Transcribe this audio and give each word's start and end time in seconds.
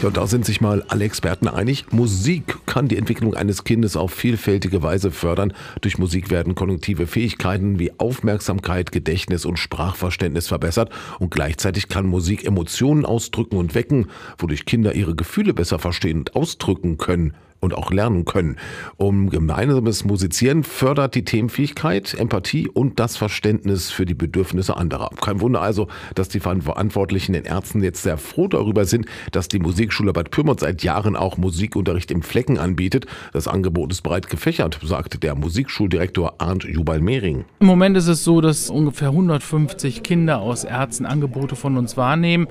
Ja, 0.00 0.10
da 0.10 0.28
sind 0.28 0.44
sich 0.44 0.60
mal 0.60 0.84
alle 0.86 1.04
Experten 1.04 1.48
einig. 1.48 1.86
Musik 1.90 2.58
kann 2.66 2.86
die 2.86 2.96
Entwicklung 2.96 3.34
eines 3.34 3.64
Kindes 3.64 3.96
auf 3.96 4.12
vielfältige 4.12 4.80
Weise 4.80 5.10
fördern. 5.10 5.52
Durch 5.80 5.98
Musik 5.98 6.30
werden 6.30 6.54
kognitive 6.54 7.08
Fähigkeiten 7.08 7.80
wie 7.80 7.90
Aufmerksamkeit, 7.98 8.92
Gedächtnis 8.92 9.44
und 9.44 9.58
Sprachverständnis 9.58 10.46
verbessert. 10.46 10.90
Und 11.18 11.32
gleichzeitig 11.32 11.88
kann 11.88 12.06
Musik 12.06 12.44
Emotionen 12.44 13.04
ausdrücken 13.04 13.56
und 13.56 13.74
wecken, 13.74 14.06
wodurch 14.38 14.66
Kinder 14.66 14.94
ihre 14.94 15.16
Gefühle 15.16 15.52
besser 15.52 15.80
verstehen 15.80 16.18
und 16.18 16.36
ausdrücken 16.36 16.96
können 16.96 17.34
und 17.60 17.74
auch 17.74 17.90
lernen 17.90 18.24
können. 18.24 18.56
Um 18.96 19.30
gemeinsames 19.30 20.04
Musizieren 20.04 20.62
fördert 20.62 21.14
die 21.14 21.24
Themenfähigkeit, 21.24 22.14
Empathie 22.14 22.68
und 22.68 23.00
das 23.00 23.16
Verständnis 23.16 23.90
für 23.90 24.06
die 24.06 24.14
Bedürfnisse 24.14 24.76
anderer. 24.76 25.10
Kein 25.20 25.40
Wunder 25.40 25.60
also, 25.60 25.88
dass 26.14 26.28
die 26.28 26.40
Verantwortlichen 26.40 27.32
den 27.32 27.44
Ärzten 27.44 27.82
jetzt 27.82 28.02
sehr 28.02 28.18
froh 28.18 28.48
darüber 28.48 28.84
sind, 28.84 29.06
dass 29.32 29.48
die 29.48 29.58
Musikschule 29.58 30.12
Bad 30.12 30.30
Pyrmont 30.30 30.60
seit 30.60 30.82
Jahren 30.82 31.16
auch 31.16 31.36
Musikunterricht 31.36 32.10
im 32.10 32.22
Flecken 32.22 32.58
anbietet. 32.58 33.06
Das 33.32 33.48
Angebot 33.48 33.92
ist 33.92 34.02
breit 34.02 34.28
gefächert, 34.30 34.78
sagt 34.82 35.22
der 35.22 35.34
Musikschuldirektor 35.34 36.34
Arndt 36.38 36.64
Jubal-Mehring. 36.64 37.44
Im 37.60 37.66
Moment 37.66 37.96
ist 37.96 38.08
es 38.08 38.24
so, 38.24 38.40
dass 38.40 38.70
ungefähr 38.70 39.08
150 39.08 40.02
Kinder 40.02 40.40
aus 40.40 40.64
Ärzten 40.64 41.06
Angebote 41.06 41.56
von 41.56 41.76
uns 41.76 41.96
wahrnehmen. 41.96 42.46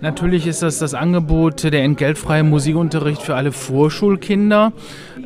Natürlich 0.00 0.46
ist 0.46 0.62
das 0.62 0.78
das 0.78 0.94
Angebot 0.94 1.64
der 1.64 1.82
entgeltfreie 1.82 2.42
Musikunterricht 2.42 3.22
für 3.22 3.34
alle 3.34 3.52
Vorschulkinder 3.52 4.49
Kinder, 4.50 4.72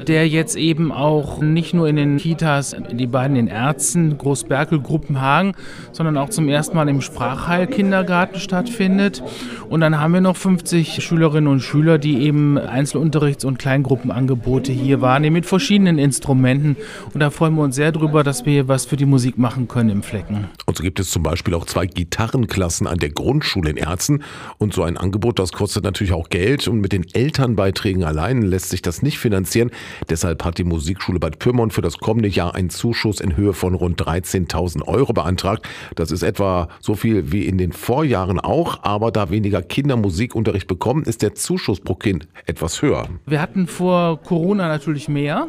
der 0.06 0.28
jetzt 0.28 0.54
eben 0.54 0.92
auch 0.92 1.40
nicht 1.40 1.72
nur 1.72 1.88
in 1.88 1.96
den 1.96 2.18
Kitas, 2.18 2.76
die 2.92 3.06
beiden 3.06 3.36
in 3.36 3.46
Ärzten, 3.46 4.18
Großberkel, 4.18 4.80
Gruppenhagen, 4.80 5.54
sondern 5.92 6.18
auch 6.18 6.28
zum 6.28 6.46
ersten 6.48 6.76
Mal 6.76 6.90
im 6.90 7.00
Sprachheilkindergarten 7.00 8.38
stattfindet. 8.38 9.22
Und 9.70 9.80
dann 9.80 9.98
haben 9.98 10.12
wir 10.12 10.20
noch 10.20 10.36
50 10.36 11.02
Schülerinnen 11.02 11.50
und 11.50 11.60
Schüler, 11.60 11.96
die 11.96 12.18
eben 12.18 12.58
Einzelunterrichts- 12.58 13.46
und 13.46 13.58
Kleingruppenangebote 13.58 14.72
hier 14.72 15.00
wahrnehmen 15.00 15.34
mit 15.34 15.46
verschiedenen 15.46 15.98
Instrumenten. 15.98 16.76
Und 17.14 17.20
da 17.20 17.30
freuen 17.30 17.54
wir 17.54 17.62
uns 17.62 17.76
sehr 17.76 17.92
drüber, 17.92 18.24
dass 18.24 18.44
wir 18.44 18.52
hier 18.52 18.68
was 18.68 18.84
für 18.84 18.96
die 18.96 19.06
Musik 19.06 19.38
machen 19.38 19.68
können 19.68 19.88
im 19.88 20.02
Flecken. 20.02 20.48
Und 20.66 20.76
so 20.76 20.82
gibt 20.82 21.00
es 21.00 21.10
zum 21.10 21.22
Beispiel 21.22 21.54
auch 21.54 21.64
zwei 21.64 21.86
Gitarrenklassen 21.86 22.86
an 22.86 22.98
der 22.98 23.10
Grundschule 23.10 23.70
in 23.70 23.78
Erzen. 23.78 24.22
Und 24.58 24.74
so 24.74 24.82
ein 24.82 24.98
Angebot, 24.98 25.38
das 25.38 25.52
kostet 25.52 25.84
natürlich 25.84 26.12
auch 26.12 26.28
Geld. 26.28 26.68
Und 26.68 26.80
mit 26.80 26.92
den 26.92 27.06
Elternbeiträgen 27.14 28.04
allein 28.04 28.42
lässt 28.42 28.68
sich 28.68 28.82
das 28.82 29.00
nicht 29.00 29.13
nicht 29.14 29.20
finanzieren. 29.20 29.70
Deshalb 30.08 30.44
hat 30.44 30.58
die 30.58 30.64
Musikschule 30.64 31.20
Bad 31.20 31.38
Pyrmont 31.38 31.72
für 31.72 31.82
das 31.82 31.98
kommende 31.98 32.28
Jahr 32.28 32.54
einen 32.54 32.70
Zuschuss 32.70 33.20
in 33.20 33.36
Höhe 33.36 33.52
von 33.52 33.74
rund 33.74 34.00
13.000 34.02 34.82
Euro 34.86 35.12
beantragt. 35.12 35.68
Das 35.94 36.10
ist 36.10 36.22
etwa 36.22 36.68
so 36.80 36.94
viel 36.94 37.30
wie 37.30 37.46
in 37.46 37.56
den 37.56 37.72
Vorjahren 37.72 38.40
auch, 38.40 38.82
aber 38.82 39.12
da 39.12 39.30
weniger 39.30 39.62
Kinder 39.62 39.96
Musikunterricht 39.96 40.66
bekommen, 40.66 41.04
ist 41.04 41.22
der 41.22 41.34
Zuschuss 41.34 41.80
pro 41.80 41.94
Kind 41.94 42.26
etwas 42.46 42.82
höher. 42.82 43.08
Wir 43.26 43.40
hatten 43.40 43.66
vor 43.68 44.20
Corona 44.20 44.68
natürlich 44.68 45.08
mehr. 45.08 45.48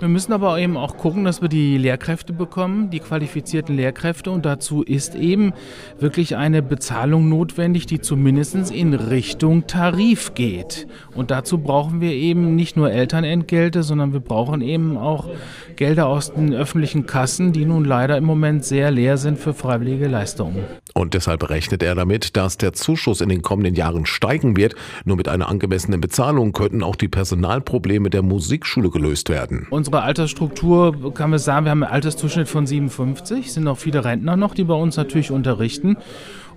Wir 0.00 0.08
müssen 0.08 0.32
aber 0.32 0.58
eben 0.58 0.78
auch 0.78 0.96
gucken, 0.96 1.24
dass 1.24 1.42
wir 1.42 1.50
die 1.50 1.76
Lehrkräfte 1.76 2.32
bekommen, 2.32 2.88
die 2.88 3.00
qualifizierten 3.00 3.76
Lehrkräfte. 3.76 4.30
Und 4.30 4.46
dazu 4.46 4.82
ist 4.82 5.14
eben 5.14 5.52
wirklich 5.98 6.36
eine 6.36 6.62
Bezahlung 6.62 7.28
notwendig, 7.28 7.84
die 7.84 8.00
zumindest 8.00 8.70
in 8.70 8.94
Richtung 8.94 9.66
Tarif 9.66 10.32
geht. 10.32 10.86
Und 11.14 11.30
dazu 11.30 11.58
brauchen 11.58 12.00
wir 12.00 12.12
eben 12.12 12.56
nicht 12.56 12.78
nur 12.78 12.90
Elternentgelte, 12.90 13.82
sondern 13.82 14.14
wir 14.14 14.20
brauchen 14.20 14.62
eben 14.62 14.96
auch 14.96 15.28
Gelder 15.76 16.06
aus 16.06 16.32
den 16.32 16.54
öffentlichen 16.54 17.04
Kassen, 17.04 17.52
die 17.52 17.66
nun 17.66 17.84
leider 17.84 18.16
im 18.16 18.24
Moment 18.24 18.64
sehr 18.64 18.90
leer 18.90 19.18
sind 19.18 19.38
für 19.38 19.52
freiwillige 19.52 20.08
Leistungen. 20.08 20.64
Und 20.94 21.14
deshalb 21.14 21.48
rechnet 21.48 21.82
er 21.82 21.94
damit, 21.94 22.36
dass 22.36 22.58
der 22.58 22.72
Zuschuss 22.72 23.20
in 23.20 23.28
den 23.28 23.42
kommenden 23.42 23.74
Jahren 23.74 24.06
steigen 24.06 24.56
wird. 24.56 24.74
Nur 25.04 25.16
mit 25.16 25.28
einer 25.28 25.48
angemessenen 25.48 26.00
Bezahlung 26.00 26.52
könnten 26.52 26.82
auch 26.82 26.96
die 26.96 27.08
Personalprobleme 27.08 28.10
der 28.10 28.22
Musikschule 28.22 28.90
gelöst 28.90 29.28
werden. 29.28 29.66
Unsere 29.70 30.02
Altersstruktur 30.02 31.14
kann 31.14 31.30
man 31.30 31.38
sagen, 31.38 31.66
wir 31.66 31.70
haben 31.70 31.82
einen 31.82 31.92
Altersdurchschnitt 31.92 32.48
von 32.48 32.66
57, 32.66 33.52
sind 33.52 33.68
auch 33.68 33.78
viele 33.78 34.04
Rentner 34.04 34.36
noch, 34.36 34.54
die 34.54 34.64
bei 34.64 34.74
uns 34.74 34.96
natürlich 34.96 35.30
unterrichten. 35.30 35.96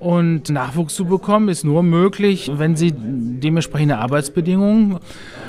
Und 0.03 0.49
Nachwuchs 0.49 0.95
zu 0.95 1.05
bekommen 1.05 1.47
ist 1.47 1.63
nur 1.63 1.81
möglich, 1.81 2.51
wenn 2.53 2.75
sie 2.75 2.93
dementsprechende 2.93 3.99
Arbeitsbedingungen 3.99 4.97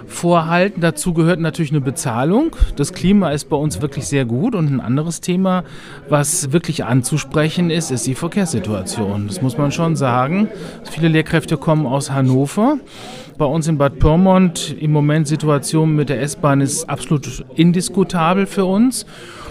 vorhalten. 0.07 0.81
Dazu 0.81 1.13
gehört 1.13 1.41
natürlich 1.41 1.73
eine 1.73 1.81
Bezahlung. 1.81 2.55
Das 2.77 2.93
Klima 2.93 3.31
ist 3.31 3.49
bei 3.49 3.57
uns 3.57 3.83
wirklich 3.83 4.07
sehr 4.07 4.25
gut. 4.25 4.55
Und 4.55 4.71
ein 4.71 4.81
anderes 4.81 5.21
Thema, 5.21 5.65
was 6.09 6.53
wirklich 6.53 6.85
anzusprechen 6.85 7.69
ist, 7.69 7.91
ist 7.91 8.07
die 8.07 8.15
Verkehrssituation. 8.15 9.27
Das 9.27 9.43
muss 9.43 9.59
man 9.59 9.73
schon 9.73 9.97
sagen. 9.97 10.47
Viele 10.89 11.09
Lehrkräfte 11.09 11.57
kommen 11.57 11.85
aus 11.85 12.13
Hannover. 12.13 12.79
Bei 13.37 13.47
uns 13.47 13.67
in 13.67 13.77
Bad 13.77 13.99
Pyrmont 13.99 14.77
im 14.79 14.93
Moment 14.93 15.27
Situation 15.27 15.97
mit 15.97 16.11
der 16.11 16.23
S-Bahn 16.23 16.61
ist 16.61 16.89
absolut 16.89 17.45
indiskutabel 17.57 18.47
für 18.47 18.67
uns. 18.67 19.05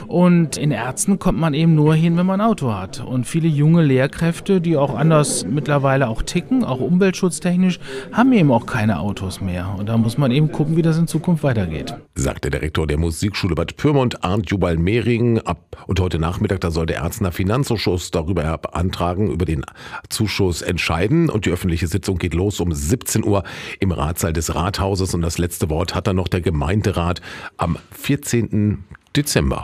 Und 0.07 0.57
in 0.57 0.71
Ärzten 0.71 1.19
kommt 1.19 1.39
man 1.39 1.53
eben 1.53 1.75
nur 1.75 1.95
hin, 1.95 2.17
wenn 2.17 2.25
man 2.25 2.41
ein 2.41 2.47
Auto 2.47 2.73
hat. 2.73 3.03
Und 3.03 3.25
viele 3.25 3.47
junge 3.47 3.83
Lehrkräfte, 3.83 4.61
die 4.61 4.77
auch 4.77 4.95
anders 4.95 5.45
mittlerweile 5.45 6.07
auch 6.07 6.21
ticken, 6.21 6.63
auch 6.63 6.79
umweltschutztechnisch, 6.79 7.79
haben 8.11 8.33
eben 8.33 8.51
auch 8.51 8.65
keine 8.65 8.99
Autos 8.99 9.41
mehr. 9.41 9.75
Und 9.77 9.89
da 9.89 9.97
muss 9.97 10.17
man 10.17 10.31
eben 10.31 10.51
gucken, 10.51 10.77
wie 10.77 10.81
das 10.81 10.97
in 10.97 11.07
Zukunft 11.07 11.43
weitergeht. 11.43 11.95
Sagt 12.15 12.43
der 12.43 12.51
Direktor 12.51 12.87
der 12.87 12.97
Musikschule 12.97 13.55
Bad 13.55 13.77
Pyrmont, 13.77 14.23
Arndt 14.23 14.49
Jubal-Mehring. 14.49 15.39
Ab 15.39 15.83
und 15.87 15.99
heute 15.99 16.19
Nachmittag, 16.19 16.61
da 16.61 16.71
soll 16.71 16.85
der 16.85 16.97
Ärztener 16.97 17.31
Finanzausschuss 17.31 18.11
darüber 18.11 18.57
beantragen, 18.57 19.31
über 19.31 19.45
den 19.45 19.65
Zuschuss 20.09 20.61
entscheiden. 20.61 21.29
Und 21.29 21.45
die 21.45 21.51
öffentliche 21.51 21.87
Sitzung 21.87 22.17
geht 22.17 22.33
los 22.33 22.59
um 22.59 22.71
17 22.71 23.23
Uhr 23.23 23.43
im 23.79 23.91
Ratssaal 23.91 24.33
des 24.33 24.55
Rathauses. 24.55 25.13
Und 25.13 25.21
das 25.21 25.37
letzte 25.37 25.69
Wort 25.69 25.95
hat 25.95 26.07
dann 26.07 26.15
noch 26.15 26.27
der 26.27 26.41
Gemeinderat 26.41 27.21
am 27.57 27.77
14. 27.91 28.83
Dezember. 29.15 29.61